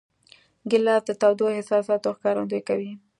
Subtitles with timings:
[0.69, 2.91] ګیلاس د تودو احساساتو ښکارندویي کوي.